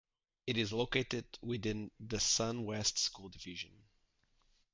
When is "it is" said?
0.47-0.73